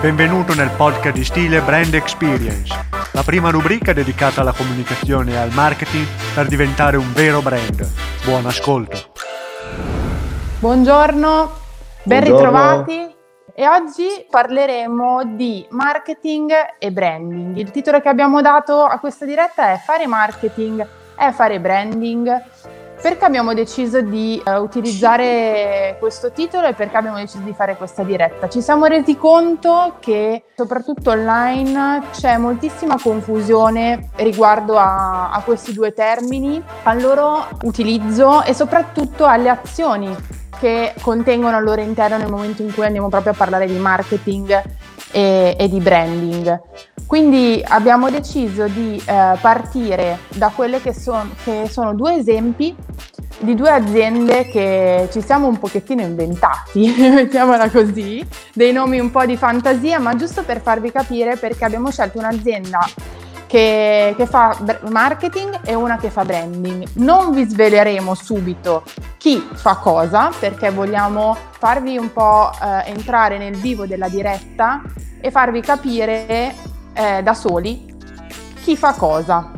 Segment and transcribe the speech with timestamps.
[0.00, 2.74] Benvenuto nel podcast di stile Brand Experience,
[3.12, 7.86] la prima rubrica dedicata alla comunicazione e al marketing per diventare un vero brand.
[8.24, 9.12] Buon ascolto.
[10.58, 11.52] Buongiorno,
[12.02, 12.46] ben Buongiorno.
[12.46, 13.14] ritrovati.
[13.54, 17.56] E oggi parleremo di marketing e branding.
[17.58, 22.42] Il titolo che abbiamo dato a questa diretta è Fare marketing è fare branding.
[23.04, 28.02] Perché abbiamo deciso di uh, utilizzare questo titolo e perché abbiamo deciso di fare questa
[28.02, 28.48] diretta?
[28.48, 35.92] Ci siamo resi conto che soprattutto online c'è moltissima confusione riguardo a, a questi due
[35.92, 40.16] termini, al loro utilizzo e soprattutto alle azioni
[40.58, 44.62] che contengono al loro interno nel momento in cui andiamo proprio a parlare di marketing
[45.10, 46.60] e, e di branding.
[47.06, 52.74] Quindi abbiamo deciso di eh, partire da quelle che, son, che sono due esempi
[53.40, 59.24] di due aziende che ci siamo un pochettino inventati, mettiamola così, dei nomi un po'
[59.26, 62.88] di fantasia, ma giusto per farvi capire perché abbiamo scelto un'azienda
[63.46, 64.56] che, che, fa
[64.88, 66.84] marketing e una che fa branding.
[66.94, 68.82] Non vi sveleremo subito
[69.24, 74.82] chi fa cosa perché vogliamo farvi un po' eh, entrare nel vivo della diretta
[75.18, 76.54] e farvi capire
[76.92, 77.86] eh, da soli
[78.60, 79.50] chi fa cosa.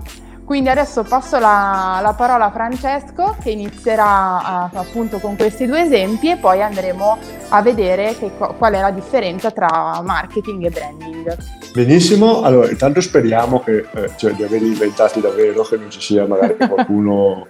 [0.44, 5.80] Quindi adesso passo la, la parola a Francesco che inizierà uh, appunto con questi due
[5.80, 11.36] esempi e poi andremo a vedere che, qual è la differenza tra marketing e branding.
[11.72, 16.24] Benissimo, allora intanto speriamo che, eh, cioè, di averli inventati davvero, che non ci sia
[16.24, 17.48] magari qualcuno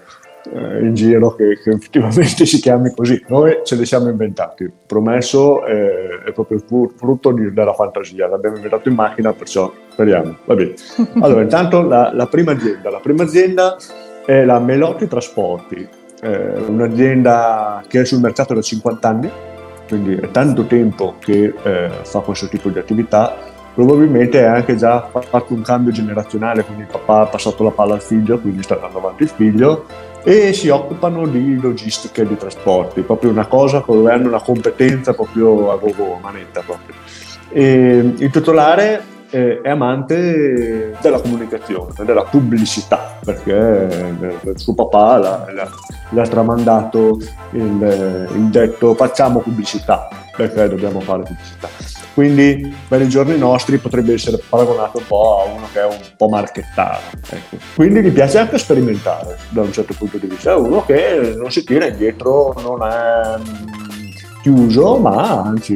[0.53, 3.23] eh, in giro che, che, effettivamente si chiami così.
[3.29, 6.63] Noi ce li siamo inventati, promesso eh, è proprio
[6.97, 10.37] frutto di, della fantasia, l'abbiamo inventato in macchina, perciò speriamo.
[10.45, 10.75] Va bene.
[11.21, 13.77] Allora, intanto la, la, prima azienda, la prima azienda
[14.25, 15.89] è la Melotti Trasporti,
[16.23, 19.31] eh, un'azienda che è sul mercato da 50 anni,
[19.89, 25.07] quindi è tanto tempo che eh, fa questo tipo di attività probabilmente ha anche già
[25.07, 28.75] fatto un cambio generazionale, quindi il papà ha passato la palla al figlio, quindi sta
[28.75, 29.85] andando avanti il figlio
[30.29, 35.15] e si occupano di logistica e di trasporti, proprio una cosa dove hanno una competenza
[35.15, 36.97] proprio a gogo, manetta proprio.
[37.49, 45.17] E il titolare eh, è amante della comunicazione, della pubblicità, perché il suo papà
[46.11, 47.21] l'ha tramandato
[47.51, 51.69] il, il detto facciamo pubblicità, perché dobbiamo fare pubblicità.
[52.17, 55.99] Quindi per i giorni nostri potrebbe essere paragonato un po' a uno che è un
[56.17, 57.03] po' marchettaro.
[57.29, 57.59] Ecco.
[57.75, 60.53] Quindi gli piace anche sperimentare da un certo punto di vista.
[60.53, 64.09] È uno che non si tira indietro, non è mm,
[64.41, 65.75] chiuso, ma anzi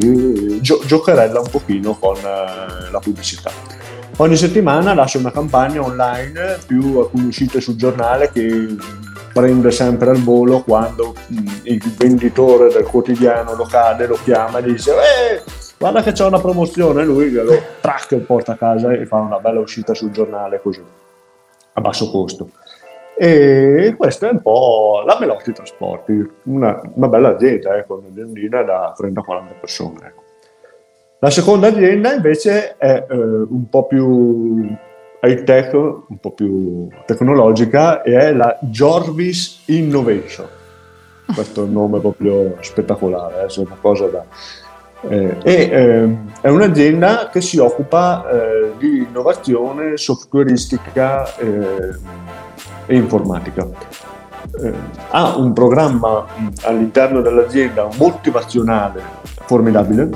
[0.62, 3.50] gio- giocherella un pochino con eh, la pubblicità.
[4.17, 8.77] Ogni settimana lascia una campagna online più alcune uscite sul giornale che
[9.34, 14.93] prende sempre al volo quando mh, il venditore del quotidiano locale lo chiama e dice
[14.93, 15.43] eh,
[15.81, 19.61] guarda che c'è una promozione, lui lo track porta a casa e fa una bella
[19.61, 20.85] uscita sul giornale così,
[21.73, 22.51] a basso costo.
[23.17, 28.95] E questa è un po' la Melotti Trasporti, una, una bella azienda, ecco, un'aziendina da
[28.95, 30.07] 30-40 persone.
[30.07, 30.23] Ecco.
[31.21, 34.77] La seconda azienda invece è eh, un po' più
[35.23, 40.47] high tech, un po' più tecnologica e è la Jorvis Innovation.
[41.35, 44.25] Questo è un nome proprio spettacolare, eh, è una cosa da,
[45.09, 51.97] eh, e, eh, è un'azienda che si occupa eh, di innovazione softwareistica eh,
[52.87, 53.66] e informatica.
[54.62, 54.72] Eh,
[55.11, 56.27] ha un programma
[56.62, 59.03] all'interno dell'azienda motivazionale
[59.44, 60.11] formidabile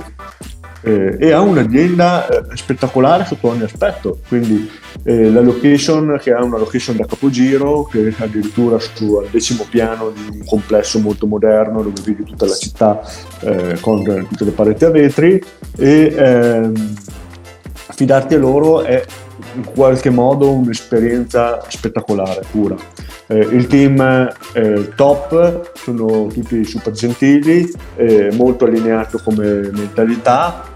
[0.85, 4.71] eh, e ha un'azienda eh, spettacolare sotto ogni aspetto, quindi
[5.03, 9.67] eh, la location che ha una location da capogiro, che è addirittura su, al decimo
[9.69, 13.01] piano di un complesso molto moderno dove vedi tutta la città
[13.41, 15.43] eh, con tutte le pareti a vetri.
[15.77, 16.95] E ehm,
[17.87, 19.05] affidarti a loro è
[19.55, 22.77] in qualche modo un'esperienza spettacolare, pura.
[23.27, 24.01] Eh, il team
[24.53, 30.73] eh, top, sono tutti super gentili, eh, molto allineato come mentalità,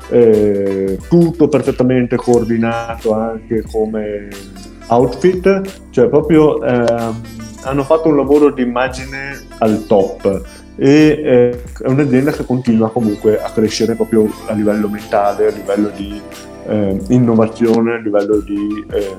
[1.09, 4.29] tutto perfettamente coordinato anche come
[4.87, 5.61] outfit,
[5.91, 7.21] cioè proprio ehm,
[7.63, 10.43] hanno fatto un lavoro di immagine al top
[10.77, 15.91] e eh, è un'azienda che continua comunque a crescere proprio a livello mentale, a livello
[15.95, 16.21] di
[16.69, 19.17] eh, innovazione, a livello di, eh,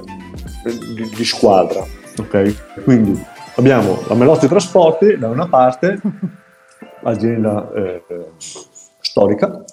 [0.96, 1.84] di, di squadra.
[2.20, 2.56] Okay?
[2.84, 3.20] Quindi
[3.56, 6.00] abbiamo la Melotti Trasporti da una parte,
[7.04, 8.04] azienda eh,
[9.00, 9.64] storica,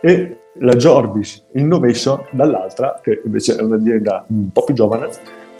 [0.00, 5.08] e la Jorbis Innovation dall'altra, che invece è un'azienda un po' più giovane,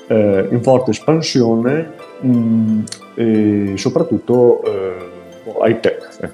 [0.07, 2.81] eh, in forte espansione mh, mm,
[3.15, 4.97] e soprattutto eh,
[5.63, 6.19] high tech.
[6.21, 6.31] Eh.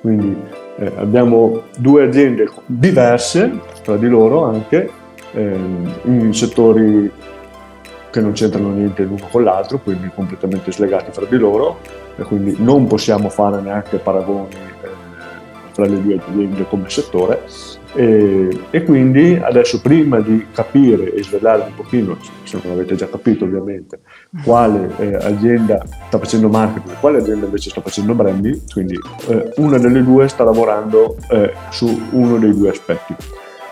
[0.00, 4.90] Quindi eh, abbiamo due aziende diverse tra di loro anche,
[5.32, 7.10] ehm, in settori
[8.10, 11.78] che non c'entrano niente l'uno con l'altro, quindi completamente slegati fra di loro,
[12.16, 14.88] e quindi non possiamo fare neanche paragoni eh,
[15.72, 17.42] fra le due aziende come settore.
[17.94, 23.08] E, e, quindi adesso prima di capire e svelare un pochino, se non avete già
[23.08, 24.00] capito ovviamente,
[24.44, 28.98] quale eh, azienda sta facendo marketing e quale azienda invece sta facendo branding, quindi
[29.28, 33.14] eh, una delle due sta lavorando eh, su uno dei due aspetti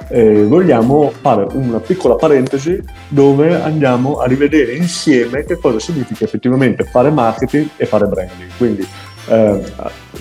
[0.09, 7.11] vogliamo fare una piccola parentesi dove andiamo a rivedere insieme che cosa significa effettivamente fare
[7.11, 8.51] marketing e fare branding.
[8.57, 8.87] Quindi
[9.29, 9.63] eh,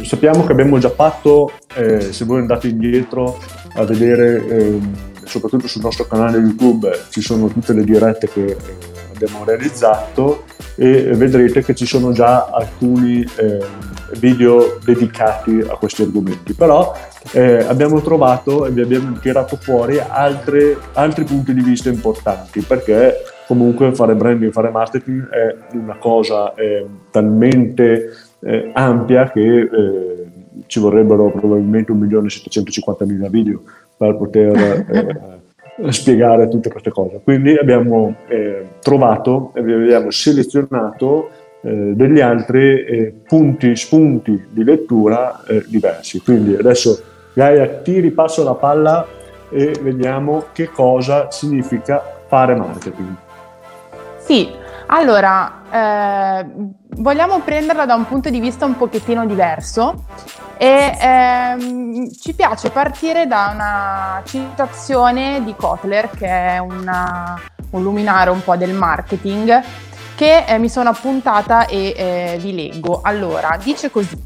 [0.03, 3.39] sappiamo che abbiamo già fatto, eh, se voi andate indietro
[3.75, 8.57] a vedere, ehm, soprattutto sul nostro canale YouTube, ci sono tutte le dirette che eh,
[9.13, 10.43] abbiamo realizzato
[10.75, 13.59] e vedrete che ci sono già alcuni eh,
[14.17, 16.53] video dedicati a questi argomenti.
[16.53, 16.93] Però
[17.31, 23.23] eh, abbiamo trovato e vi abbiamo tirato fuori altre, altri punti di vista importanti perché
[23.47, 28.09] comunque fare branding, fare marketing è una cosa eh, talmente
[28.45, 30.25] eh, ampia che eh,
[30.67, 33.61] ci vorrebbero probabilmente 1.750.000 video
[33.97, 34.55] per poter
[35.81, 37.19] eh, spiegare tutte queste cose.
[37.23, 41.29] Quindi abbiamo eh, trovato e abbiamo selezionato
[41.65, 46.21] degli altri punti, spunti di lettura diversi.
[46.21, 47.01] Quindi adesso
[47.33, 49.05] Gaia, ti ripasso la palla
[49.49, 53.15] e vediamo che cosa significa fare marketing.
[54.19, 54.49] Sì,
[54.87, 56.45] allora, eh,
[56.97, 60.05] vogliamo prenderla da un punto di vista un pochettino diverso
[60.57, 67.39] e ehm, ci piace partire da una citazione di Kotler, che è una,
[67.71, 69.61] un luminare un po' del marketing,
[70.15, 73.01] che eh, mi sono appuntata e eh, vi leggo.
[73.03, 74.17] Allora, dice così.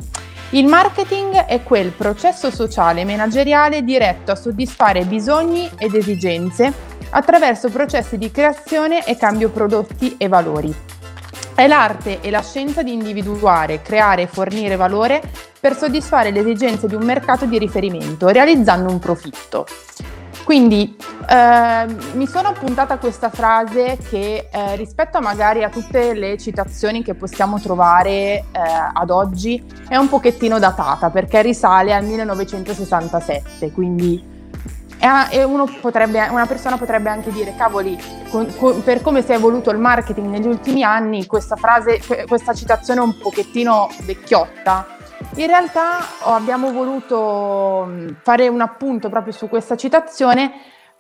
[0.52, 6.74] Il marketing è quel processo sociale e manageriale diretto a soddisfare bisogni ed esigenze
[7.12, 10.74] attraverso processi di creazione e cambio prodotti e valori.
[11.54, 15.22] È l'arte e la scienza di individuare, creare e fornire valore
[15.60, 19.68] per soddisfare le esigenze di un mercato di riferimento, realizzando un profitto.
[20.50, 20.98] Quindi
[21.30, 27.14] eh, mi sono appuntata questa frase che eh, rispetto magari a tutte le citazioni che
[27.14, 28.46] possiamo trovare eh,
[28.92, 34.26] ad oggi è un pochettino datata perché risale al 1967, quindi
[35.82, 37.96] potrebbe, una persona potrebbe anche dire cavoli,
[38.32, 42.56] con, con, per come si è evoluto il marketing negli ultimi anni questa frase, questa
[42.56, 44.98] citazione è un pochettino vecchiotta
[45.36, 50.52] in realtà abbiamo voluto mm, fare un appunto proprio su questa citazione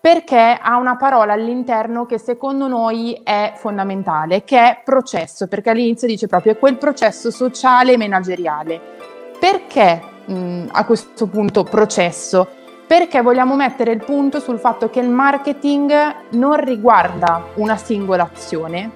[0.01, 6.07] perché ha una parola all'interno che secondo noi è fondamentale, che è processo, perché all'inizio
[6.07, 8.79] dice proprio è quel processo sociale e manageriale.
[9.37, 12.47] Perché mh, mm, a questo punto processo?
[12.87, 15.91] Perché vogliamo mettere il punto sul fatto che il marketing
[16.31, 18.91] non riguarda una singola azione,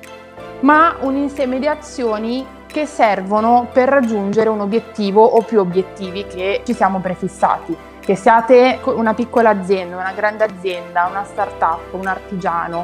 [0.61, 6.63] ma un insieme di azioni che servono per raggiungere un obiettivo o più obiettivi che
[6.65, 7.77] ci siamo prefissati.
[7.99, 12.83] Che siate una piccola azienda, una grande azienda, una start-up, un artigiano,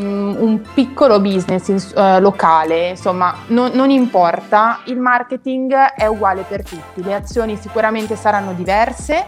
[0.00, 6.62] mm, un piccolo business uh, locale, insomma, non, non importa, il marketing è uguale per
[6.62, 9.26] tutti, le azioni sicuramente saranno diverse,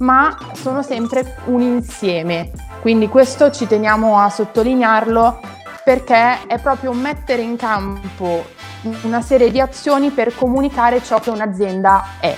[0.00, 2.50] ma sono sempre un insieme.
[2.82, 8.46] Quindi questo ci teniamo a sottolinearlo perché è proprio mettere in campo
[9.02, 12.36] una serie di azioni per comunicare ciò che un'azienda è.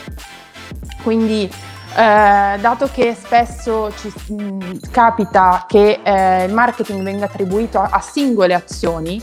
[1.02, 1.50] Quindi
[1.96, 8.00] eh, dato che spesso ci mh, capita che eh, il marketing venga attribuito a, a,
[8.00, 9.22] singole azioni,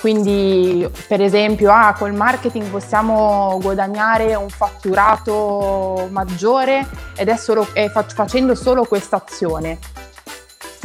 [0.00, 6.86] quindi per esempio ah, col marketing possiamo guadagnare un fatturato maggiore
[7.16, 9.78] ed è, solo, è fa- facendo solo questa azione.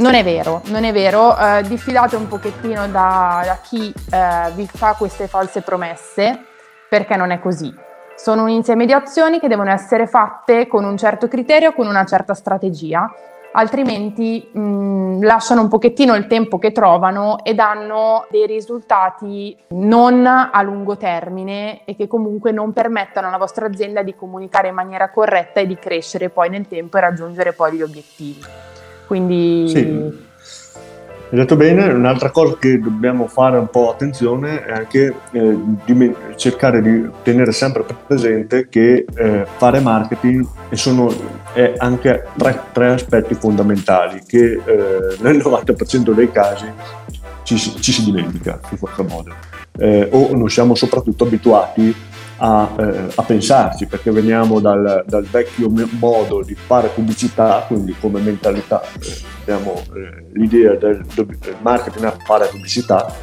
[0.02, 4.66] Non è vero, non è vero, eh, diffidate un pochettino da, da chi eh, vi
[4.66, 6.40] fa queste false promesse,
[6.90, 7.72] perché non è così.
[8.16, 12.04] Sono un insieme di azioni che devono essere fatte con un certo criterio, con una
[12.04, 13.14] certa strategia,
[13.52, 20.62] altrimenti mh, lasciano un pochettino il tempo che trovano e danno dei risultati non a
[20.64, 25.60] lungo termine e che comunque non permettano alla vostra azienda di comunicare in maniera corretta
[25.60, 28.40] e di crescere poi nel tempo e raggiungere poi gli obiettivi.
[29.12, 29.68] Quindi...
[29.68, 29.80] Sì.
[29.80, 36.16] Hai detto bene, un'altra cosa che dobbiamo fare un po' attenzione è anche eh, di
[36.38, 41.14] cercare di tenere sempre presente che eh, fare marketing sono
[41.52, 46.72] è anche tre, tre, aspetti fondamentali che eh, nel 90% dei casi
[47.44, 49.34] ci, ci, si dimentica in qualche modo
[49.78, 51.94] eh, o non siamo soprattutto abituati
[52.44, 58.20] a, eh, a pensarci, perché veniamo dal, dal, vecchio modo di fare pubblicità, quindi come
[58.20, 63.14] mentalità eh, abbiamo eh, l'idea del, del, marketing a fare pubblicità,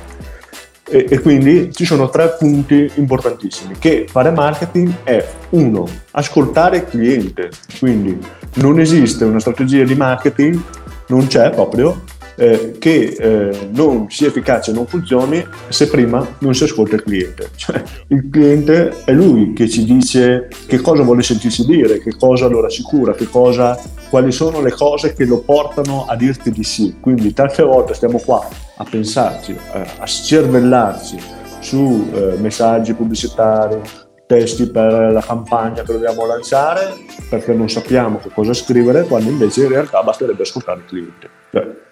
[0.88, 6.84] e, e, quindi ci sono tre punti importantissimi, che fare marketing è uno, ascoltare il
[6.84, 8.16] cliente, quindi
[8.54, 10.62] non esiste una strategia di marketing,
[11.08, 12.02] non c'è proprio,
[12.38, 17.50] eh, che eh, non sia efficace, non funzioni se prima non si ascolta il cliente.
[17.58, 22.46] Cioè, il cliente è lui che ci dice che cosa vuole sentirsi dire, che cosa
[22.46, 23.78] lo rassicura, che cosa,
[24.08, 26.96] quali sono le cose che lo portano a dirti di sì.
[27.00, 29.56] Quindi tante volte stiamo qua a pensarci,
[29.98, 31.18] a scervellarci
[31.60, 33.80] su eh, messaggi pubblicitari,
[34.26, 36.94] testi per la campagna che dobbiamo lanciare
[37.28, 41.28] perché non sappiamo che cosa scrivere, quando invece in realtà basterebbe ascoltare il cliente.
[41.50, 41.86] Cioè,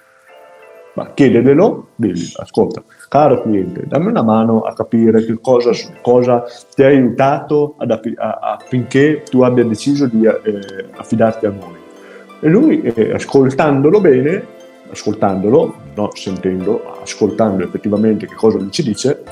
[0.97, 6.43] ma chiededelo, digli, ascolta, caro cliente, dammi una mano a capire che cosa, cosa
[6.75, 8.01] ti ha aiutato ad,
[8.41, 11.77] affinché tu abbia deciso di eh, affidarti a noi.
[12.41, 14.47] E lui, eh, ascoltandolo bene,
[14.91, 19.23] ascoltandolo, non sentendo, ascoltando effettivamente che cosa lui ci dice,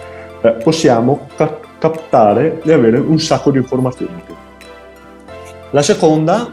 [0.42, 4.23] eh, possiamo ca- captare e avere un sacco di informazioni.
[5.71, 6.52] La seconda,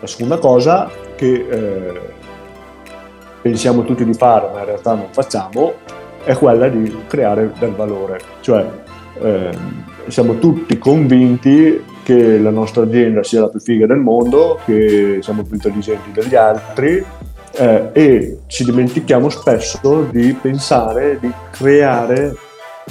[0.00, 2.14] la seconda cosa che eh,
[3.46, 5.74] pensiamo tutti di fare, ma in realtà non facciamo,
[6.24, 8.18] è quella di creare del valore.
[8.40, 8.68] Cioè,
[9.22, 9.50] eh,
[10.08, 15.44] siamo tutti convinti che la nostra azienda sia la più figa del mondo, che siamo
[15.44, 17.04] più intelligenti degli altri
[17.52, 22.34] eh, e ci dimentichiamo spesso di pensare, di creare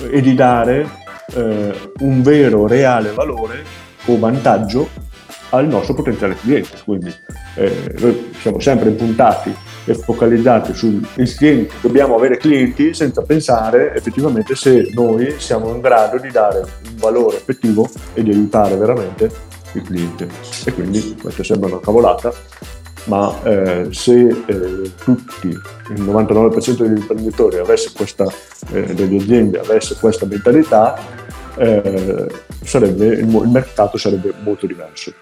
[0.09, 0.87] e di dare
[1.33, 3.61] eh, un vero, reale valore
[4.05, 4.87] o vantaggio
[5.49, 6.77] al nostro potenziale cliente.
[6.85, 7.13] Quindi
[7.55, 9.53] eh, noi siamo sempre impuntati
[9.85, 16.17] e focalizzati sul cliente, dobbiamo avere clienti senza pensare effettivamente se noi siamo in grado
[16.17, 19.29] di dare un valore effettivo e di aiutare veramente
[19.73, 20.27] il cliente.
[20.65, 22.33] E quindi questo sembra una cavolata,
[23.05, 28.25] ma eh, se eh, tutti, il 99% degli imprenditori avesse questa,
[28.71, 30.97] eh, delle aziende avesse questa mentalità,
[31.57, 32.27] eh,
[32.63, 35.13] sarebbe, il, il mercato sarebbe molto diverso.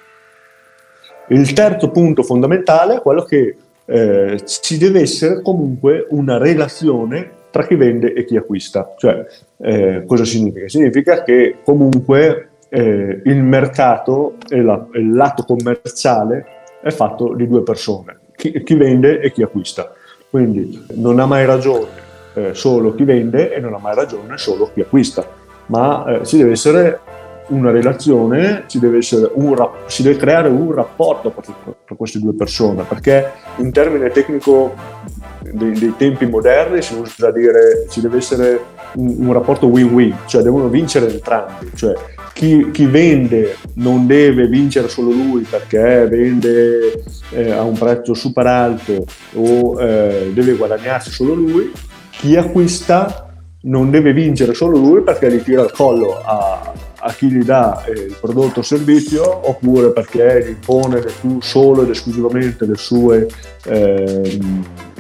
[1.28, 3.56] Il terzo punto fondamentale è quello che
[3.86, 8.94] eh, ci deve essere comunque una relazione tra chi vende e chi acquista.
[8.98, 9.26] Cioè,
[9.58, 10.68] eh, cosa significa?
[10.68, 16.46] Significa che comunque eh, il mercato e la, il lato commerciale
[16.82, 19.94] è fatto di due persone, chi, chi, vende e chi acquista.
[20.30, 22.02] Quindi non ha mai ragione
[22.34, 25.24] eh, solo chi vende e non ha mai ragione solo chi acquista,
[25.68, 27.00] ma eh, ci deve essere
[27.48, 29.00] una relazione, ci deve,
[29.34, 31.34] un, si deve creare un rapporto
[31.86, 34.74] tra queste due persone, perché in termine tecnico
[35.52, 38.60] dei, dei, tempi moderni si usa dire ci deve essere
[38.96, 41.94] un, un rapporto win-win, cioè devono vincere entrambi, cioè
[42.34, 48.48] chi, chi, vende non deve vincere solo lui perché vende eh, a un prezzo super
[48.48, 51.72] alto o eh, deve guadagnarsi solo lui,
[52.10, 53.28] chi acquista
[53.64, 56.74] non deve vincere solo lui perché gli tira il collo a,
[57.04, 61.04] a chi gli dà eh, il prodotto o servizio oppure perché impone
[61.40, 63.28] solo ed esclusivamente sue,
[63.66, 64.40] eh,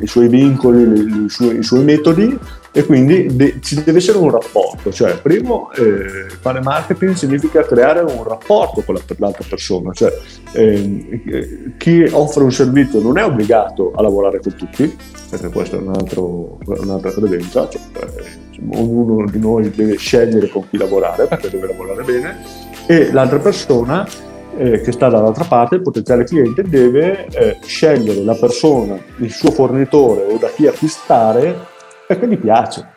[0.01, 2.37] i suoi vincoli, i suoi, i suoi metodi
[2.75, 7.99] e quindi de- ci deve essere un rapporto, cioè primo eh, fare marketing significa creare
[7.99, 10.11] un rapporto con la, l'altra persona, cioè
[10.53, 14.97] eh, chi offre un servizio non è obbligato a lavorare con tutti,
[15.29, 20.67] perché questa è un altro, un'altra credenza, cioè, eh, ognuno di noi deve scegliere con
[20.69, 22.37] chi lavorare perché deve lavorare bene
[22.87, 24.05] e l'altra persona
[24.57, 29.51] eh, che sta dall'altra parte, il potenziale cliente, deve eh, scegliere la persona, il suo
[29.51, 31.55] fornitore o da chi acquistare
[32.05, 32.87] perché gli piace.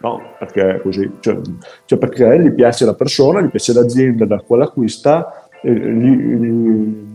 [0.00, 1.38] No, perché così, cioè,
[1.84, 7.06] cioè, perché gli piace la persona, gli piace l'azienda da quale acquista, eh, gli, gli,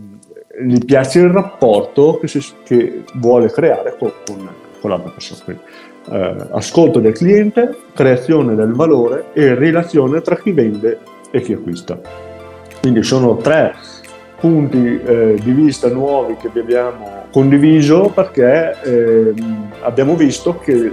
[0.66, 4.48] gli, piace il rapporto che, si, che vuole creare con, con,
[4.80, 5.40] con l'altra persona.
[5.44, 5.62] Quindi,
[6.10, 10.98] eh, ascolto del cliente, creazione del valore e relazione tra chi vende
[11.30, 11.98] e chi acquista.
[12.80, 13.74] Quindi sono tre
[14.38, 19.34] punti eh, di vista nuovi che vi abbiamo condiviso perché eh,
[19.80, 20.92] abbiamo visto che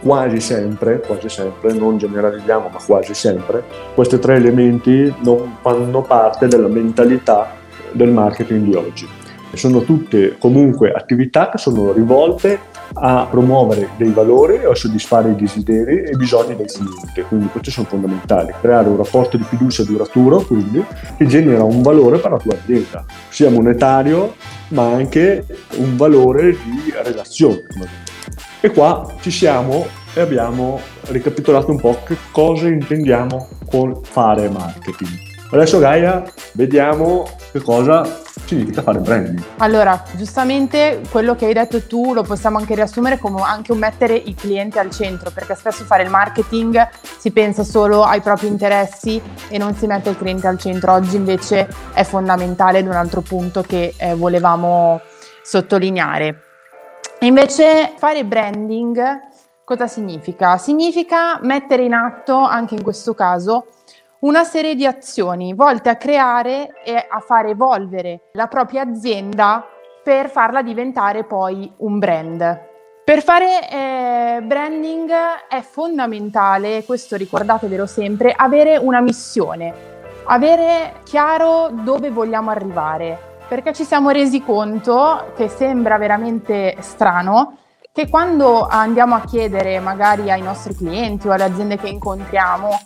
[0.00, 3.64] quasi sempre, quasi sempre, non generalizziamo ma quasi sempre,
[3.94, 7.50] questi tre elementi non fanno parte della mentalità
[7.92, 9.08] del marketing di oggi.
[9.52, 12.58] Sono tutte comunque attività che sono rivolte
[12.94, 17.22] a promuovere dei valori, a soddisfare i desideri e i bisogni del cliente.
[17.22, 18.52] Quindi questi sono fondamentali.
[18.60, 20.84] Creare un rapporto di fiducia duraturo, quindi,
[21.16, 24.34] che genera un valore per la tua azienda, sia monetario
[24.68, 25.44] ma anche
[25.76, 27.64] un valore di relazione.
[28.60, 35.10] E qua ci siamo e abbiamo ricapitolato un po' che cosa intendiamo con fare marketing.
[35.50, 39.42] Adesso Gaia, vediamo che cosa significa fare branding.
[39.58, 44.14] Allora, giustamente quello che hai detto tu lo possiamo anche riassumere come anche un mettere
[44.14, 46.88] il cliente al centro, perché spesso fare il marketing
[47.18, 50.92] si pensa solo ai propri interessi e non si mette il cliente al centro.
[50.92, 55.00] Oggi invece è fondamentale ed un altro punto che eh, volevamo
[55.42, 56.42] sottolineare.
[57.20, 59.24] Invece fare branding
[59.64, 60.58] cosa significa?
[60.58, 63.66] Significa mettere in atto, anche in questo caso,
[64.20, 69.66] una serie di azioni volte a creare e a far evolvere la propria azienda
[70.02, 72.60] per farla diventare poi un brand.
[73.04, 75.10] Per fare eh, branding
[75.48, 79.72] è fondamentale, questo ricordatevelo sempre, avere una missione,
[80.24, 83.18] avere chiaro dove vogliamo arrivare,
[83.48, 87.58] perché ci siamo resi conto che sembra veramente strano
[87.92, 92.78] che quando andiamo a chiedere magari ai nostri clienti o alle aziende che incontriamo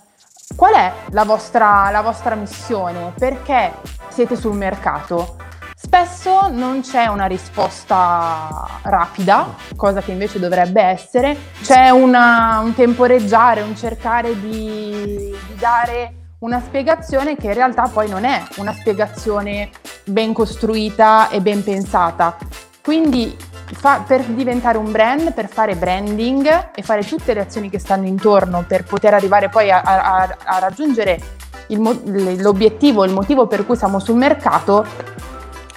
[0.55, 3.73] qual è la vostra, la vostra missione, perché
[4.09, 5.37] siete sul mercato,
[5.83, 13.63] Spesso non c'è una risposta rapida, cosa che invece dovrebbe essere, c'è una, un temporeggiare,
[13.63, 19.71] un cercare di, di, dare una spiegazione che in realtà poi non è una spiegazione
[20.05, 22.37] ben costruita e ben pensata.
[22.83, 23.35] Quindi
[23.73, 28.07] fa, per diventare un brand, per fare branding e fare tutte le azioni che stanno
[28.07, 31.19] intorno per poter arrivare poi a, a, a raggiungere
[31.69, 34.85] il, l'obiettivo, il motivo per cui siamo sul mercato,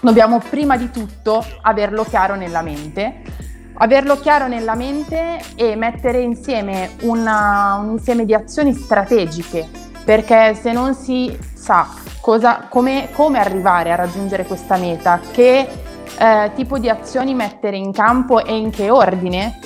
[0.02, 3.22] dobbiamo prima di tutto averlo chiaro nella mente.
[3.76, 9.68] Averlo chiaro nella mente e mettere insieme una, un insieme di azioni strategiche
[10.04, 11.88] perché se non si sa
[12.22, 15.68] cosa, come, come, arrivare a raggiungere questa meta, che
[16.18, 19.60] eh, tipo di azioni mettere in campo e in che ordine,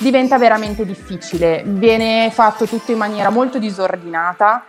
[0.00, 1.62] diventa veramente difficile.
[1.64, 4.64] Viene fatto tutto in maniera molto disordinata.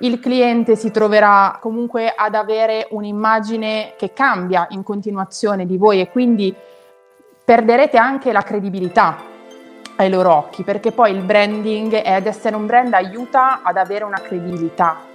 [0.00, 6.08] Il cliente si troverà comunque ad avere un'immagine che cambia in continuazione di voi e
[6.10, 6.54] quindi
[7.44, 9.16] perderete anche la credibilità
[9.96, 14.04] ai loro occhi, perché poi il branding e ad essere un brand aiuta ad avere
[14.04, 15.08] una credibilità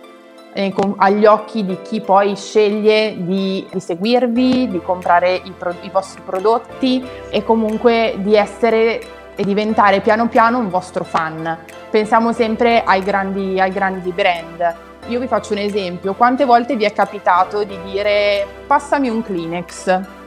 [0.97, 6.21] agli occhi di chi poi sceglie di, di seguirvi, di comprare i, pro, i vostri
[6.25, 9.01] prodotti e comunque di essere
[9.35, 11.57] e diventare piano piano un vostro fan.
[11.89, 14.75] Pensiamo sempre ai grandi, ai grandi brand.
[15.07, 20.23] Io vi faccio un esempio, quante volte vi è capitato di dire passami un Kleenex?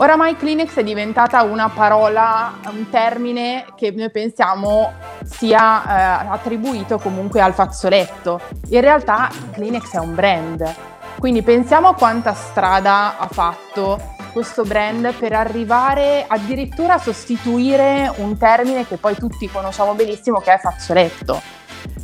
[0.00, 7.42] Oramai Kleenex è diventata una parola, un termine che noi pensiamo sia eh, attribuito comunque
[7.42, 8.40] al fazzoletto.
[8.70, 10.74] In realtà Kleenex è un brand.
[11.18, 14.00] Quindi pensiamo a quanta strada ha fatto
[14.32, 20.54] questo brand per arrivare addirittura a sostituire un termine che poi tutti conosciamo benissimo che
[20.54, 21.59] è fazzoletto.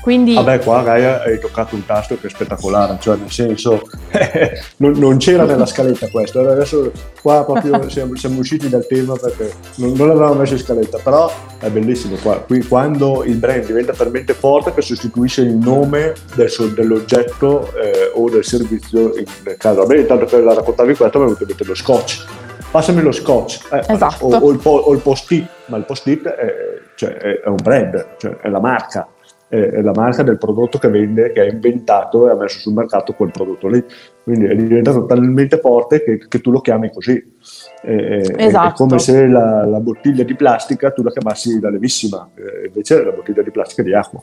[0.06, 0.34] Quindi...
[0.34, 3.82] Vabbè, qua Gaia hai toccato un tasto che è spettacolare, cioè nel senso
[4.78, 9.52] non, non, c'era nella scaletta questo, adesso qua proprio siamo, siamo usciti dal tema perché
[9.78, 13.94] non, non l'avevamo messo in scaletta, però è bellissimo qua, qui quando il brand diventa
[13.94, 19.98] talmente forte che sostituisce il nome del, dell'oggetto eh, o del servizio, nel caso, me
[19.98, 22.24] intanto che la raccontavi questo mi è venuto in mente lo scotch,
[22.70, 24.24] passami lo scotch eh, esatto.
[24.24, 26.54] o, o, il po- o, il post-it, ma il post-it è,
[26.94, 29.08] cioè, è un brand, cioè è la marca
[29.48, 33.12] è la marca del prodotto che vende, che ha inventato e ha messo sul mercato
[33.12, 33.84] quel prodotto lì.
[34.22, 37.34] Quindi è diventato talmente forte che, che tu lo chiami così.
[37.80, 38.68] È, esatto.
[38.68, 43.00] è come se la, la, bottiglia di plastica tu la chiamassi la levissima, eh, invece
[43.00, 44.20] è la bottiglia di plastica di acqua.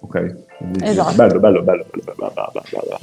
[0.00, 0.36] Ok,
[0.82, 1.14] esatto.
[1.14, 2.98] bello, bello, bello, bello, bello, bello, bello.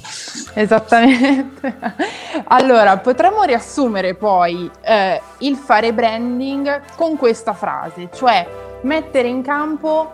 [0.53, 1.75] Esattamente.
[2.45, 8.47] allora, potremmo riassumere poi eh, il fare branding con questa frase, cioè
[8.83, 10.13] mettere in campo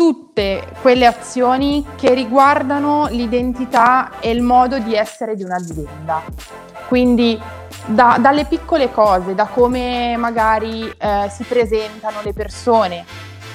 [0.00, 6.22] tutte quelle azioni che riguardano l'identità e il modo di essere di un'azienda.
[6.88, 7.38] Quindi
[7.84, 13.04] da, dalle piccole cose, da come magari eh, si presentano le persone,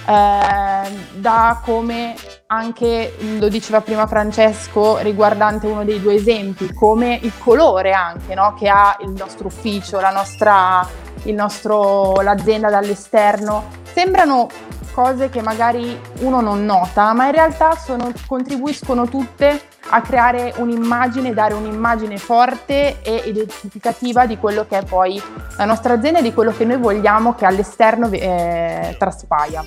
[0.05, 2.13] eh, da come
[2.45, 8.53] anche, lo diceva prima Francesco, riguardante uno dei due esempi, come il colore anche no?
[8.53, 10.88] che ha il nostro ufficio, la nostra,
[11.23, 14.47] il nostro, l'azienda dall'esterno, sembrano
[14.95, 21.34] cose che magari uno non nota, ma in realtà sono, contribuiscono tutte a creare un'immagine,
[21.34, 25.21] dare un'immagine forte e identificativa di quello che è poi
[25.58, 29.63] la nostra azienda e di quello che noi vogliamo che all'esterno eh, traspaia.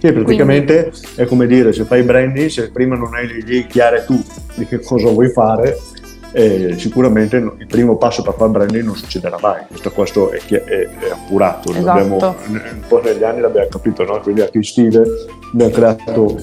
[0.00, 3.66] Sì, praticamente Quindi, è come dire, se fai branding, se prima non hai le idee
[3.66, 4.20] chiare tu
[4.54, 5.78] di che cosa vuoi fare,
[6.32, 10.64] eh, sicuramente il primo passo per fare branding non succederà mai, questo, questo è, è,
[10.64, 11.88] è, appurato, esatto.
[11.90, 14.20] abbiamo, un po' negli anni l'abbiamo capito, no?
[14.20, 15.02] quindi anche in stile
[15.52, 16.40] abbiamo, creato,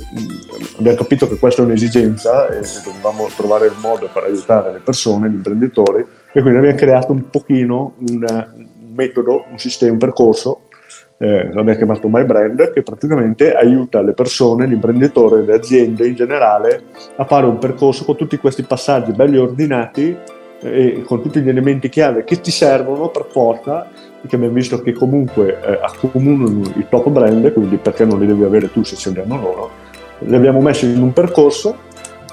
[0.78, 5.30] abbiamo capito che questa è un'esigenza e dovevamo trovare il modo per aiutare le persone,
[5.30, 10.67] gli imprenditori e quindi abbiamo creato un pochino un, un metodo, un sistema, un percorso
[11.20, 16.84] eh, l'abbiamo chiamato My Brand, che praticamente aiuta le persone, l'imprenditore, le aziende in generale
[17.16, 20.16] a fare un percorso con tutti questi passaggi belli ordinati
[20.60, 23.90] e con tutti gli elementi chiave che ti servono per forza
[24.28, 28.44] che abbiamo visto che comunque eh, accomunano i top brand, quindi perché non li devi
[28.44, 29.70] avere tu se ce li hanno loro,
[30.20, 31.78] li abbiamo messi in un percorso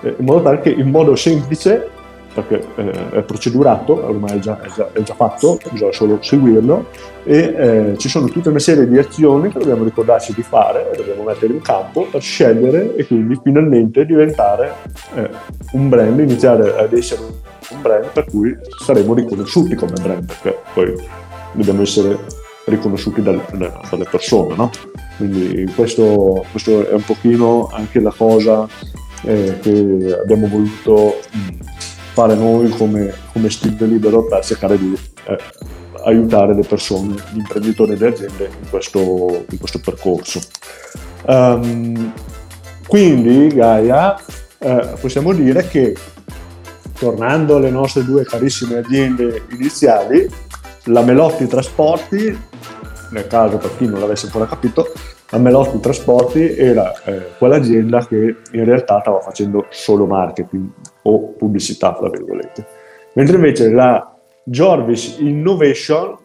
[0.02, 1.90] eh, in modo tale che in modo semplice
[2.34, 6.86] perché eh, è procedurato, ormai è già, è, già, è già, fatto, bisogna solo seguirlo
[7.24, 11.22] e eh, ci sono tutta una serie di azioni che dobbiamo ricordarci di fare dobbiamo
[11.22, 14.74] mettere in campo per scegliere e quindi finalmente diventare
[15.14, 15.30] eh,
[15.72, 17.22] un brand, iniziare ad essere
[17.70, 20.94] un brand per cui saremo riconosciuti come brand, perché poi
[21.52, 22.18] dobbiamo essere
[22.66, 24.70] riconosciuti dalle, dalle persone, no?
[25.16, 28.66] Quindi questo, questo, è un pochino anche la cosa
[29.22, 31.73] eh, che abbiamo voluto mh,
[32.14, 35.36] fare noi come, come stile libero per cercare di eh,
[36.04, 40.40] aiutare le persone, gli imprenditori e le aziende in questo, in questo percorso.
[41.26, 42.12] Um,
[42.86, 44.16] quindi Gaia,
[44.58, 45.96] eh, possiamo dire che
[46.96, 50.28] tornando alle nostre due carissime aziende iniziali,
[50.84, 52.38] la Melotti Trasporti,
[53.10, 54.92] nel caso per chi non l'avesse ancora capito,
[55.34, 60.68] la Melotti Trasporti era eh, quell'azienda che in realtà stava facendo solo marketing
[61.02, 62.64] o pubblicità, tra virgolette.
[63.14, 66.16] Mentre invece la Jorvis Innovation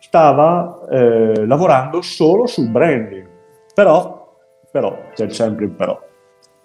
[0.00, 3.28] stava eh, lavorando solo sul branding.
[3.72, 4.36] Però,
[4.72, 5.96] però c'è sempre il però.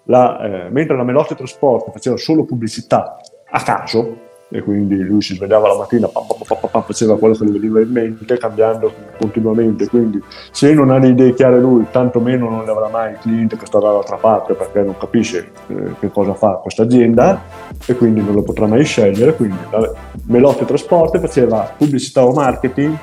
[0.06, 5.34] La, eh, mentre la Melotti Trasporti faceva solo pubblicità a caso, e quindi lui si
[5.34, 9.88] svegliava la mattina, pa, pa, pa, faceva quello che gli veniva in mente, cambiando continuamente,
[9.88, 13.18] quindi se non ha le idee chiare lui, tanto meno non le avrà mai il
[13.18, 17.42] cliente che sta dall'altra parte perché non capisce eh, che cosa fa questa azienda
[17.84, 19.92] e quindi non lo potrà mai scegliere, quindi la
[20.26, 22.96] Melotti Trasporti faceva pubblicità o marketing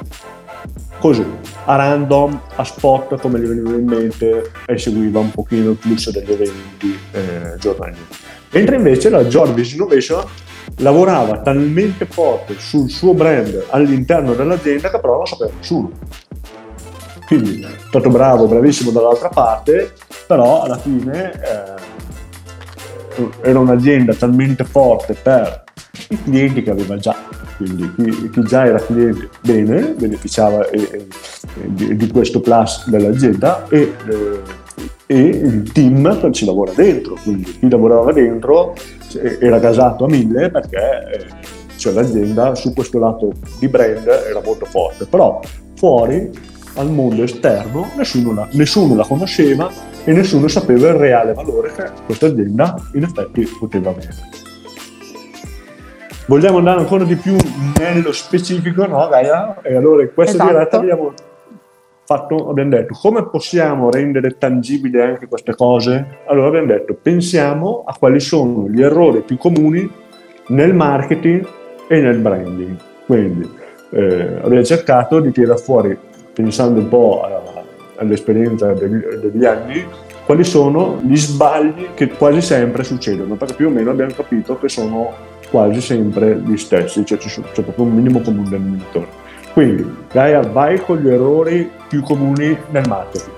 [1.00, 1.26] così,
[1.66, 6.12] a random, a spot come gli veniva in mente e seguiva un pochino il flusso
[6.12, 8.06] degli eventi eh, giornalieri.
[8.52, 10.24] Mentre invece la Jorvis Innovation
[10.78, 15.92] lavorava talmente forte sul suo brand all'interno dell'azienda che però non sapeva nessuno.
[17.26, 19.94] Quindi è stato bravo, bravissimo dall'altra parte,
[20.28, 21.74] però alla fine eh,
[23.42, 25.64] era un'azienda talmente forte per
[26.10, 27.16] i clienti che aveva già,
[27.58, 31.08] quindi chi, chi già era cliente bene, beneficiava eh, eh,
[31.68, 34.62] di, di, questo plus dell'azienda e eh,
[35.06, 38.76] e il team ci lavora dentro, quindi chi lavorava dentro
[39.16, 41.26] era gasato a mille perché eh,
[41.76, 45.40] cioè l'azienda su questo lato di brand era molto forte, però
[45.76, 46.32] fuori
[46.76, 49.70] al mondo esterno nessuno la, nessuno la conosceva
[50.04, 54.42] e nessuno sapeva il reale valore che questa azienda in effetti poteva avere.
[56.26, 57.36] Vogliamo andare ancora di più
[57.78, 59.62] nello specifico, no Gaia?
[59.62, 60.52] E allora in questa esatto.
[60.52, 61.14] diretta abbiamo
[62.14, 66.20] fatto, abbiamo detto come possiamo rendere tangibili anche queste cose?
[66.28, 69.90] Allora abbiamo detto pensiamo a quali sono gli errori più comuni
[70.48, 71.48] nel marketing
[71.88, 72.76] e nel branding.
[73.06, 73.50] Quindi
[73.92, 75.98] eh, abbiamo cercato di tirare fuori,
[76.34, 77.64] pensando un po' a,
[77.98, 79.84] all'esperienza degli, degli anni,
[80.26, 84.70] quali sono gli sbagli che quasi sempre succedono, perché più o meno abbiamo capito che
[84.70, 85.12] sono
[85.50, 89.23] quasi sempre gli stessi, cioè c'è proprio un minimo comune denominatore.
[89.54, 93.32] Quindi, Gaia, vai con gli errori più comuni nel marketing.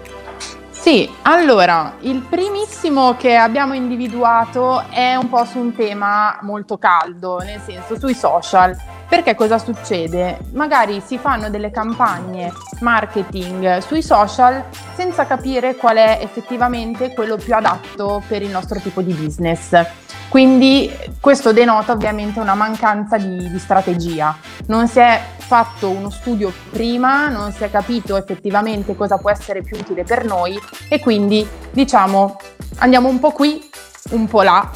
[0.69, 7.39] Sì, allora, il primissimo che abbiamo individuato è un po' su un tema molto caldo,
[7.39, 8.77] nel senso sui social.
[9.07, 10.39] Perché cosa succede?
[10.53, 14.63] Magari si fanno delle campagne marketing sui social
[14.95, 19.79] senza capire qual è effettivamente quello più adatto per il nostro tipo di business.
[20.27, 20.91] Quindi
[21.21, 24.35] questo denota ovviamente una mancanza di, di, strategia.
[24.67, 29.61] Non si è fatto uno studio prima, non si è capito effettivamente cosa può essere
[29.61, 32.37] più utile per noi e quindi diciamo
[32.77, 33.69] andiamo un po' qui,
[34.09, 34.69] un po' là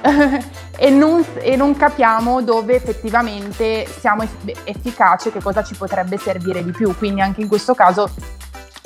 [0.76, 4.24] e, non, e, non, capiamo dove effettivamente siamo
[4.64, 6.96] efficaci e che cosa ci potrebbe servire di più.
[6.96, 8.10] Quindi anche in questo caso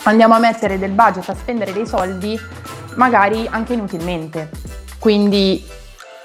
[0.05, 2.39] andiamo a mettere del budget, a spendere dei soldi
[2.95, 4.51] magari anche inutilmente.
[4.99, 5.65] Quindi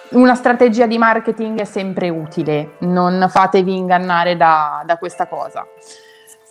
[0.09, 5.65] una strategia di marketing è sempre utile, non fatevi ingannare da, da questa cosa.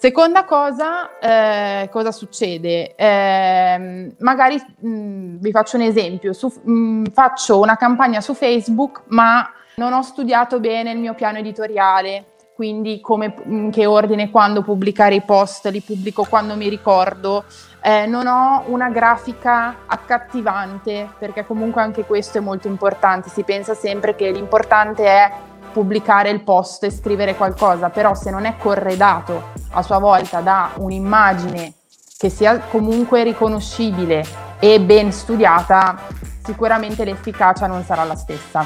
[0.02, 2.96] Seconda cosa, eh, cosa succede?
[2.96, 9.48] Eh, magari mh, vi faccio un esempio, su, mh, faccio una campagna su Facebook, ma
[9.76, 15.14] non ho studiato bene il mio piano editoriale, quindi come, in che ordine, quando pubblicare
[15.14, 17.44] i post, li pubblico quando mi ricordo.
[17.80, 23.28] Eh, non ho una grafica accattivante, perché comunque anche questo è molto importante.
[23.28, 25.32] Si pensa sempre che l'importante è
[25.72, 30.72] pubblicare il post e scrivere qualcosa, però se non è corredato a sua volta da
[30.76, 31.72] un'immagine
[32.16, 34.24] che sia comunque riconoscibile
[34.60, 36.06] e ben studiata,
[36.44, 38.64] sicuramente l'efficacia non sarà la stessa.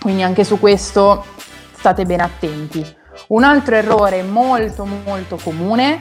[0.00, 1.24] Quindi anche su questo
[1.72, 2.98] state ben attenti.
[3.28, 6.00] Un altro errore molto molto comune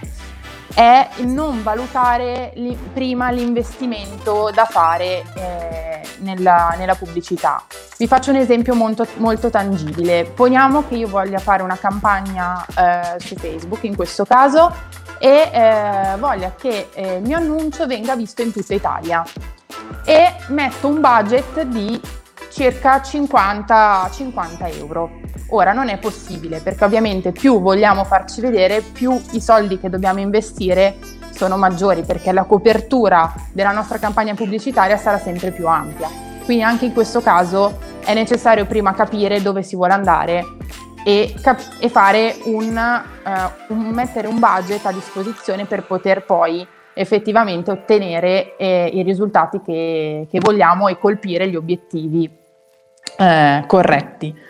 [0.73, 7.63] è il non valutare li, prima l'investimento da fare eh, nella, nella, pubblicità.
[7.97, 10.25] Vi faccio un esempio molto, molto, tangibile.
[10.25, 14.73] Poniamo che io voglia fare una campagna eh, su Facebook, in questo caso,
[15.19, 19.23] e eh, voglia che eh, il mio annuncio venga visto in tutta Italia
[20.05, 21.99] e metto un budget di
[22.49, 25.11] circa 50, 50 euro.
[25.49, 30.19] Ora non è possibile perché ovviamente più vogliamo farci vedere, più i soldi che dobbiamo
[30.19, 30.97] investire
[31.33, 36.09] sono maggiori perché la copertura della nostra campagna pubblicitaria sarà sempre più ampia.
[36.43, 40.43] Quindi anche in questo caso è necessario prima capire dove si vuole andare
[41.03, 46.67] e, cap- e fare un, uh, un, mettere un budget a disposizione per poter poi
[46.93, 52.29] effettivamente ottenere eh, i risultati che, che, vogliamo e colpire gli obiettivi
[53.19, 54.47] eh, corretti.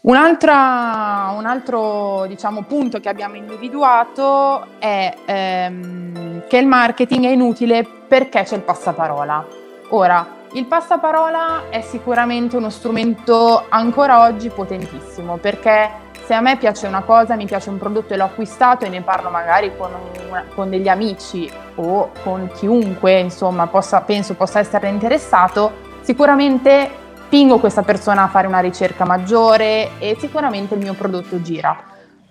[0.00, 7.86] Un, un altro diciamo, punto che abbiamo individuato è ehm, che il marketing è inutile
[8.06, 9.46] perché c'è il passaparola.
[9.90, 16.86] Ora, il passaparola è sicuramente uno strumento ancora oggi potentissimo perché se a me piace
[16.86, 19.90] una cosa, mi piace un prodotto e l'ho acquistato e ne parlo magari con,
[20.28, 27.58] una, con degli amici o con chiunque, insomma, possa, penso possa essere interessato, sicuramente spingo
[27.58, 31.76] questa persona a fare una ricerca maggiore e sicuramente il mio prodotto gira.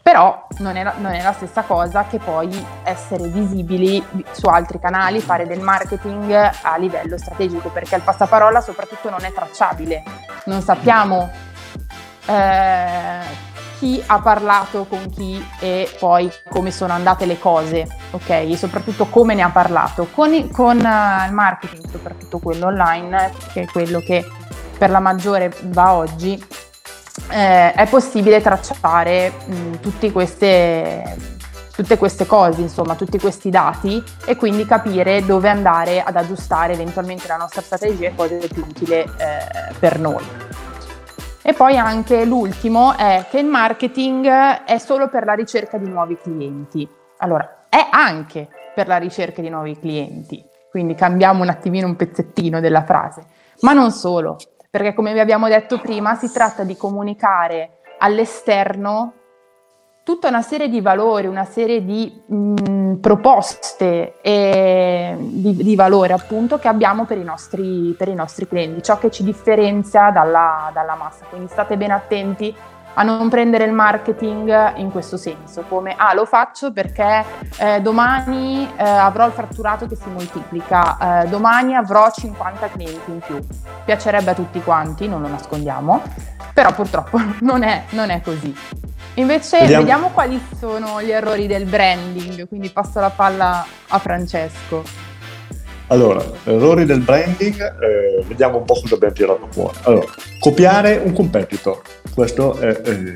[0.02, 2.50] Però non è, non è, la stessa cosa che poi
[2.84, 6.32] essere visibili su altri canali, fare del marketing
[6.64, 10.02] a livello strategico, perché il passaparola soprattutto non è tracciabile.
[10.46, 11.30] Non sappiamo
[12.26, 13.20] eh,
[13.78, 18.30] chi ha parlato con chi e poi come sono andate le cose, ok?
[18.30, 20.08] E soprattutto come ne ha parlato.
[20.10, 24.26] Con, con uh, il marketing, soprattutto quello online, che è quello che
[24.78, 26.42] per la maggiore va oggi,
[27.32, 31.16] eh, è possibile tracciare mh, queste,
[31.74, 37.28] tutte queste cose, insomma, tutti questi dati e quindi capire dove andare ad aggiustare eventualmente
[37.28, 40.24] la nostra strategia e cosa è più utile eh, per noi.
[41.42, 44.28] E poi anche l'ultimo è che il marketing
[44.66, 46.88] è solo per la ricerca di nuovi clienti.
[47.20, 52.60] Allora, è anche per la ricerca di nuovi clienti, quindi cambiamo un attimino un pezzettino
[52.60, 53.26] della frase,
[53.62, 54.38] ma non solo
[54.78, 59.14] perché come vi abbiamo detto prima si tratta di comunicare all'esterno
[60.04, 66.60] tutta una serie di valori, una serie di mh, proposte e di, di, valore appunto
[66.60, 70.94] che abbiamo per i, nostri, per i nostri clienti, ciò che ci differenzia dalla, dalla
[70.94, 71.26] massa.
[71.28, 72.56] Quindi state ben attenti
[73.00, 77.24] a non prendere il marketing in questo senso, come ah lo faccio perché
[77.60, 83.20] eh, domani eh, avrò il fatturato che si moltiplica, eh, domani avrò 50 clienti in
[83.20, 83.40] più.
[83.86, 86.02] Piacerebbe a tutti quanti, non lo nascondiamo,
[86.54, 88.56] però purtroppo non è, non è così.
[89.16, 89.84] Invece vediamo.
[89.84, 95.07] vediamo quali sono gli errori del branding, quindi passo la palla a Francesco.
[95.88, 99.78] Allora, errori del branding, eh, vediamo un po' cosa abbiamo tirato fuori.
[99.84, 100.06] Allora,
[100.40, 101.80] copiare un competitor.
[102.14, 103.16] Questo è, eh,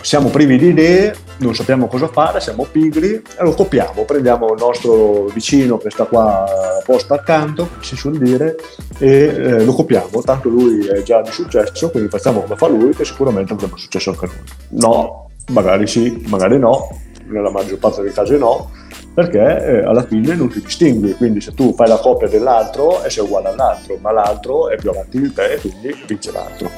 [0.00, 4.02] siamo privi di idee, non sappiamo cosa fare, siamo pigri e lo copiamo.
[4.02, 6.44] Prendiamo il nostro vicino che sta qua
[6.84, 8.56] posto accanto, si suol dire,
[8.98, 10.20] e eh, lo copiamo.
[10.22, 14.10] Tanto lui è già di successo, quindi facciamo come fa lui, che sicuramente avremo successo
[14.10, 14.80] anche noi.
[14.80, 16.88] No, magari sì, magari no,
[17.26, 18.82] nella maggior parte dei casi no
[19.14, 23.10] perché eh, alla fine non ti distingui, quindi se tu fai la copia dell'altro e
[23.10, 26.68] sei uguale all'altro, ma l'altro è più avanti di te e quindi vince l'altro.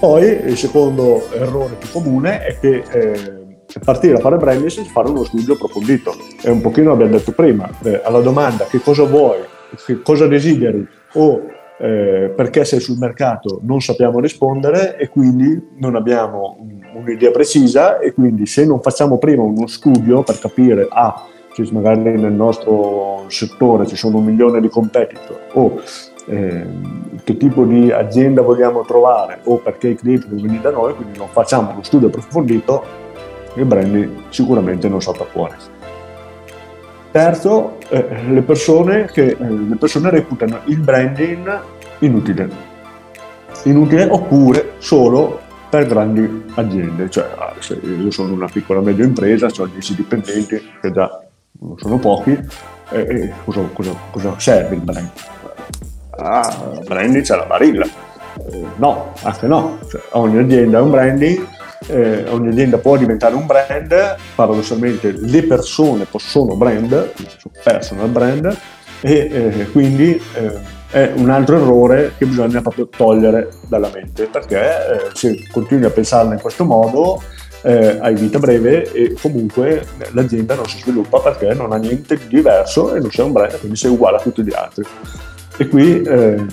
[0.00, 3.38] Poi il secondo errore più comune è che eh,
[3.84, 6.14] partire a fare branding senza fare uno studio approfondito.
[6.40, 9.38] È un pochino, abbiamo detto prima, eh, alla domanda che cosa vuoi,
[9.84, 11.42] che cosa desideri o
[11.78, 16.58] eh, perché sei sul mercato non sappiamo rispondere e quindi non abbiamo
[16.94, 22.00] un'idea precisa e quindi se non facciamo prima uno studio per capire ah, se magari
[22.00, 25.80] nel nostro settore ci sono un milione di competitor o
[26.26, 26.66] eh,
[27.24, 31.18] che tipo di azienda vogliamo trovare o perché i clienti devono venire da noi, quindi
[31.18, 32.84] non facciamo uno studio approfondito,
[33.54, 35.54] il branding sicuramente non salta fuori.
[37.10, 41.60] Terzo, eh, le, persone che, eh, le persone reputano il branding
[42.00, 42.48] inutile.
[43.64, 49.46] inutile oppure solo per grandi aziende, cioè ah, se io sono una piccola media impresa,
[49.46, 51.22] ho 10 dipendenti, che già
[51.60, 52.38] non sono pochi,
[52.90, 55.10] e, e cosa, cosa, cosa, serve il brand?
[56.10, 57.86] Ah, branding c'è la barilla.
[58.50, 59.78] Eh, no, anche no.
[59.88, 61.46] Cioè, ogni azienda ha un branding,
[61.86, 68.56] eh, ogni azienda può diventare un brand, paradossalmente le persone sono brand, sono personal brand,
[69.00, 74.58] e eh, quindi eh, è un altro errore che bisogna proprio togliere dalla mente perché
[74.58, 77.22] eh, se continui a pensarla in questo modo
[77.62, 82.26] eh, hai vita breve e comunque l'azienda non si sviluppa perché non ha niente di
[82.28, 84.84] diverso e non sei un brand, quindi sei uguale a tutti gli altri.
[85.56, 86.46] E qui eh,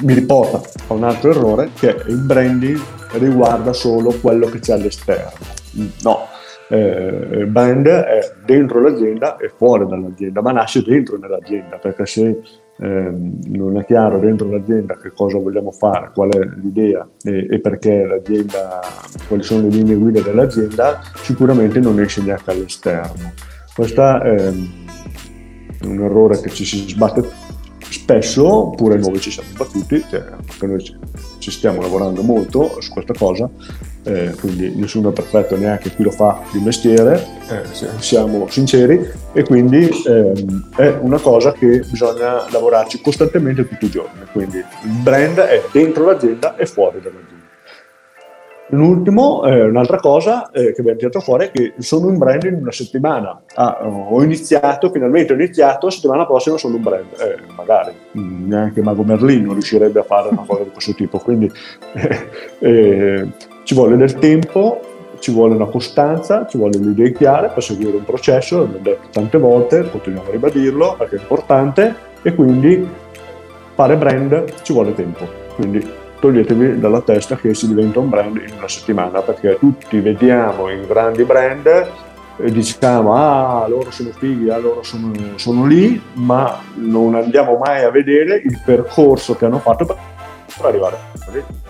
[0.00, 2.78] mi riporta a un altro errore che il branding
[3.12, 5.32] riguarda solo quello che c'è all'esterno.
[6.02, 6.26] No,
[6.68, 12.40] eh, brand è dentro l'azienda e fuori dall'azienda, ma nasce dentro nell'azienda, perché se
[12.80, 13.12] eh,
[13.46, 18.04] non è chiaro dentro l'azienda che cosa vogliamo fare, qual è l'idea e, e, perché
[18.04, 18.80] l'azienda,
[19.26, 23.32] quali sono le linee guida dell'azienda, sicuramente non esce neanche all'esterno.
[23.74, 24.48] Questo è
[25.82, 27.47] un errore che ci si sbatte
[27.90, 30.96] spesso, pure noi ci siamo battuti, cioè, perché noi
[31.38, 33.48] ci stiamo lavorando molto su questa cosa,
[34.04, 37.62] eh, quindi nessuno è perfetto, neanche chi lo fa di mestiere, eh,
[37.98, 44.20] siamo sinceri, e quindi ehm, è una cosa che bisogna lavorarci costantemente tutti i giorni,
[44.32, 47.27] quindi il brand è dentro l'azienda e fuori dall'azienda.
[48.70, 52.54] L'ultimo, eh, un'altra cosa eh, che abbiamo tirato fuori è che sono un brand in
[52.54, 53.40] una settimana.
[53.54, 57.06] Ah, ho iniziato, finalmente ho iniziato, la settimana prossima sono un brand.
[57.18, 61.18] Eh, magari mm, neanche Mago Merlino riuscirebbe a fare una cosa di questo tipo.
[61.18, 61.50] Quindi
[62.60, 63.28] eh,
[63.62, 64.80] ci vuole del tempo,
[65.18, 69.08] ci vuole una costanza, ci vuole le idee chiare per seguire un processo, l'abbiamo detto
[69.10, 72.86] tante volte, continuiamo a ribadirlo perché è importante e quindi
[73.74, 75.26] fare brand ci vuole tempo.
[75.54, 80.68] Quindi toglietevi dalla testa che si diventa un brand in una settimana perché tutti vediamo
[80.68, 81.66] i grandi brand
[82.40, 87.82] e diciamo ah loro sono fighi, ah, loro sono, sono lì ma non andiamo mai
[87.82, 89.96] a vedere il percorso che hanno fatto per
[90.62, 91.67] arrivare a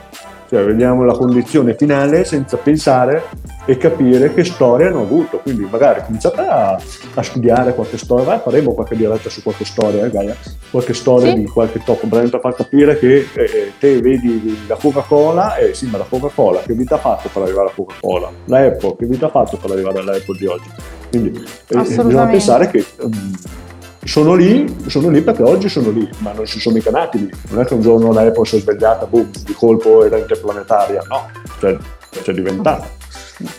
[0.49, 3.25] cioè vediamo la condizione finale senza pensare
[3.67, 5.39] e capire che storia hanno avuto.
[5.39, 6.81] Quindi magari cominciate a,
[7.15, 10.35] a studiare qualche storia, faremo qualche diretta su qualche storia, eh, Gaia,
[10.71, 11.41] qualche storia sì.
[11.41, 15.75] di qualche top brand per far capire che eh, te vedi la Coca-Cola, e eh,
[15.75, 18.31] sì, ma la Coca-Cola che vita ha fatto per arrivare alla Coca-Cola?
[18.47, 20.71] La Apple che vita ha fatto per arrivare alla Apple di oggi?
[21.11, 23.37] Quindi eh, bisogna pensare che um,
[24.05, 27.31] sono lì, sono lì perché oggi sono lì, ma non si sono mica nati lì.
[27.51, 31.03] Non è che un giorno la Apple si è svegliata, boom, di colpo era interplanetaria,
[31.09, 31.29] no,
[31.61, 31.77] cioè
[32.23, 32.89] c'è diventata.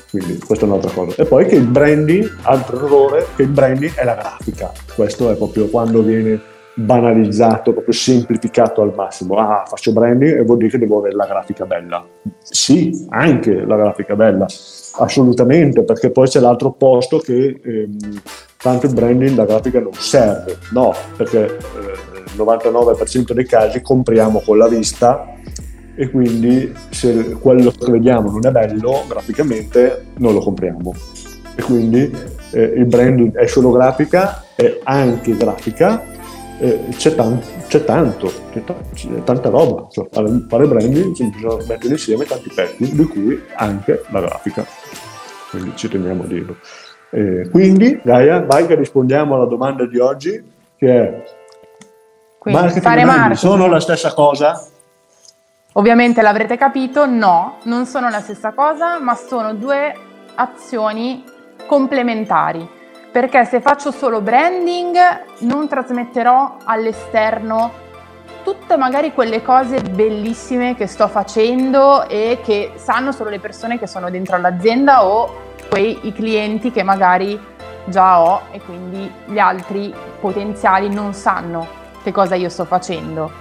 [0.10, 1.21] Quindi questa è un'altra cosa.
[1.21, 4.71] E poi che il branding, altro errore, che il branding è la grafica.
[4.95, 9.36] Questo è proprio quando viene banalizzato, proprio semplificato al massimo.
[9.36, 12.06] Ah, faccio branding e vuol dire che devo avere la grafica bella.
[12.42, 14.46] Sì, anche la grafica bella,
[14.98, 18.22] assolutamente, perché poi c'è l'altro posto che ehm,
[18.58, 21.58] tanto il branding, la grafica non serve, no, perché eh,
[22.34, 25.34] il 99% dei casi compriamo con la vista
[25.96, 30.94] e quindi se quello che vediamo non è bello graficamente non lo compriamo.
[31.56, 32.10] E quindi
[32.52, 36.02] eh, il branding è solo grafica, è anche grafica,
[36.60, 39.88] eh, c'è, tan- c'è, tanto, c'è, tanta roba.
[39.89, 44.65] Cioè, fare, fare branding bisogna mettere insieme tanti pezzi, di cui anche la grafica.
[45.50, 46.58] Quindi ci teniamo a dirlo.
[47.12, 50.43] Eh, quindi, Gaia, vai che rispondiamo alla domanda di oggi,
[50.78, 51.24] che è
[52.38, 54.63] quindi, marketing fare marketing sono la stessa cosa?
[55.74, 59.93] Ovviamente l'avrete capito, no, non sono la stessa cosa, ma sono due
[60.36, 61.24] azioni
[61.67, 62.78] complementari.
[63.12, 64.98] Perché se faccio solo branding
[65.39, 67.88] non trasmetterò all'esterno
[68.43, 73.88] tutte magari quelle cose bellissime che sto facendo e che sanno solo le persone che
[73.88, 77.39] sono dentro all'azienda o quei i clienti che magari
[77.86, 81.67] già ho e quindi gli altri potenziali non sanno
[82.04, 83.32] che cosa io sto facendo.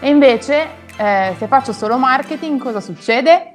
[0.00, 3.52] E invece eh, se faccio solo marketing cosa succede?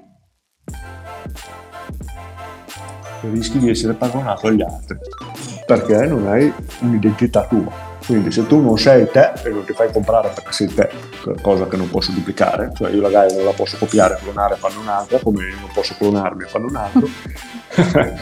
[3.21, 4.97] Rischi di essere paragonato agli altri
[5.65, 7.89] perché non hai un'identità tua.
[8.05, 10.89] Quindi se tu non sei te e non ti fai comprare perché sei te,
[11.41, 14.57] cosa che non posso duplicare, cioè io la Gaia non la posso copiare, clonare e
[14.57, 17.07] farne un'altra, come non posso clonarmi e farne un altro,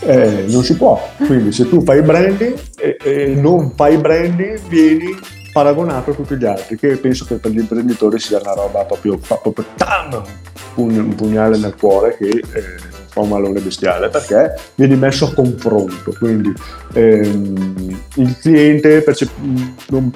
[0.00, 1.00] eh, non si può.
[1.16, 5.16] Quindi se tu fai branding e, e non fai branding, vieni
[5.52, 9.18] paragonato a tutti gli altri, che penso che per gli imprenditori sia una roba proprio,
[9.18, 10.22] proprio tam,
[10.74, 16.14] un, pugnale nel cuore che eh, fa un malore bestiale perché vieni messo a confronto.
[16.18, 16.52] Quindi
[16.94, 19.38] ehm, il cliente percep-
[19.88, 20.10] non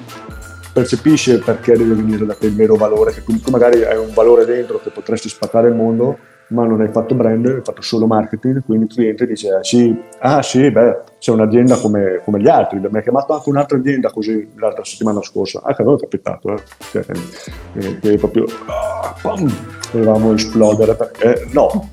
[0.73, 4.79] percepisce perché deve venire da il vero valore, che comunque magari hai un valore dentro
[4.79, 6.17] che potresti spaccare il mondo,
[6.49, 9.95] ma non hai fatto brand, hai fatto solo marketing, quindi il cliente dice ah sì,
[10.19, 14.11] ah, sì beh, c'è un'azienda come, come, gli altri, mi ha chiamato anche un'altra azienda
[14.11, 16.61] così l'altra settimana scorsa, ah che avevo capitato, eh.
[16.91, 19.51] cioè, che, che proprio ah, pam,
[19.91, 21.89] dovevamo esplodere perché no.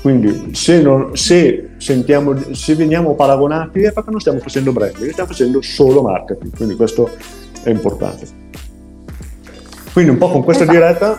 [0.00, 5.30] Quindi se, non, se, sentiamo, se veniamo paragonati è perché non stiamo facendo branding, stiamo
[5.30, 7.10] facendo solo marketing, quindi questo
[7.62, 8.26] è importante.
[9.92, 10.78] Quindi un po' con questa esatto.
[10.78, 11.18] diretta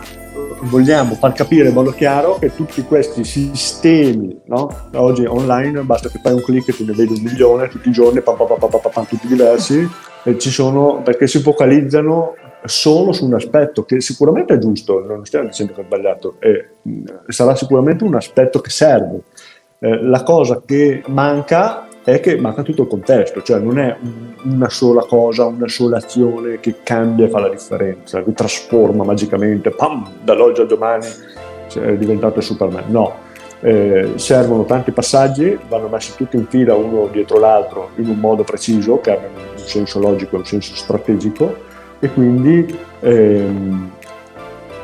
[0.60, 4.88] vogliamo far capire in modo chiaro che tutti questi sistemi, no?
[4.94, 7.92] oggi online basta che fai un clic e tu ne vedi un milione tutti i
[7.92, 9.88] giorni, pam, pam, pam, tutti diversi,
[10.24, 12.34] e ci sono perché si focalizzano
[12.66, 16.68] solo su un aspetto che sicuramente è giusto, non stiamo dicendo che è sbagliato, e
[17.28, 19.22] sarà sicuramente un aspetto che serve.
[19.78, 23.96] Eh, la cosa che manca è che manca tutto il contesto, cioè non è
[24.44, 29.70] una sola cosa, una sola azione che cambia e fa la differenza, che trasforma magicamente,
[29.70, 31.06] pam, dall'oggi al domani
[31.74, 32.84] è diventato Superman.
[32.86, 33.12] No,
[33.60, 38.44] eh, servono tanti passaggi, vanno messi tutti in fila uno dietro l'altro in un modo
[38.44, 41.65] preciso, che abbia un senso logico e un senso strategico
[41.98, 43.90] e quindi ehm,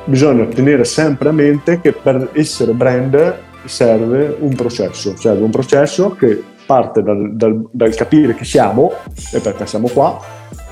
[0.05, 6.11] bisogna tenere sempre a mente che per essere brand serve un processo, serve un processo
[6.11, 8.93] che parte dal, dal, dal capire chi siamo
[9.33, 10.19] e perché siamo qua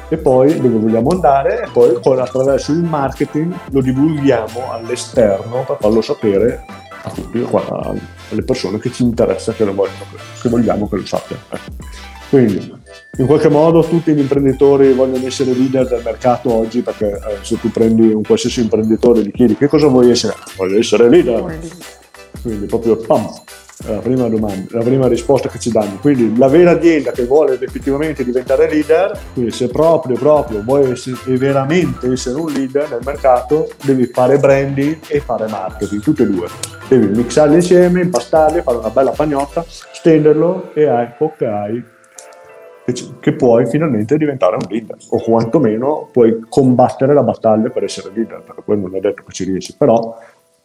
[0.08, 6.00] e poi dove vogliamo andare e poi attraverso il marketing lo divulghiamo all'esterno per farlo
[6.00, 6.64] sapere
[7.02, 7.46] a tutti,
[8.30, 10.04] alle persone che ci interessa, che, vogliono,
[10.42, 11.42] che vogliamo che lo sappiano.
[12.28, 12.79] Quindi
[13.20, 17.60] in qualche modo tutti gli imprenditori vogliono essere leader del mercato oggi perché eh, se
[17.60, 21.58] tu prendi un qualsiasi imprenditore e gli chiedi che cosa vuoi essere, voglio essere leader.
[22.40, 23.28] Quindi proprio pam,
[23.88, 25.98] la prima domanda, la prima risposta che ci danno.
[26.00, 31.36] Quindi la vera azienda che vuole effettivamente diventare leader, quindi se proprio, proprio vuoi essere,
[31.36, 36.48] veramente essere un leader nel mercato, devi fare branding e fare marketing, tutte e due.
[36.88, 41.08] Devi mixarli insieme, impastarli, fare una bella pagnotta, stenderlo e hai
[42.92, 48.42] che puoi finalmente diventare un leader o quantomeno puoi combattere la battaglia per essere leader
[48.42, 50.16] perché poi non è detto che ci riesci però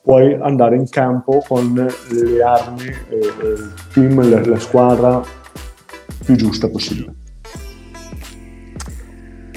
[0.05, 5.21] puoi andare in campo con le armi e il team, la, la squadra
[6.23, 7.13] più giusta possibile.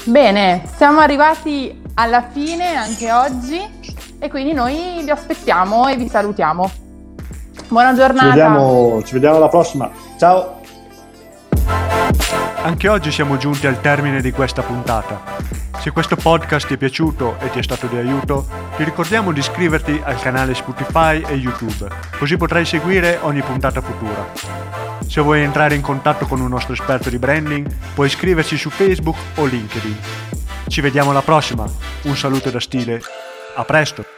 [0.05, 3.61] Bene, siamo arrivati alla fine anche oggi
[4.19, 6.71] e quindi noi vi aspettiamo e vi salutiamo.
[7.69, 8.21] Buona giornata.
[8.23, 9.91] Ci vediamo, ci vediamo alla prossima.
[10.19, 10.58] Ciao.
[12.63, 15.23] Anche oggi siamo giunti al termine di questa puntata.
[15.79, 18.47] Se questo podcast ti è piaciuto e ti è stato di aiuto,
[18.77, 21.89] ti ricordiamo di iscriverti al canale Spotify e YouTube,
[22.19, 24.33] così potrai seguire ogni puntata futura.
[25.07, 29.17] Se vuoi entrare in contatto con un nostro esperto di branding, puoi iscriverci su Facebook
[29.37, 29.97] o LinkedIn.
[30.67, 31.65] Ci vediamo alla prossima,
[32.03, 33.01] un saluto da stile,
[33.55, 34.18] a presto!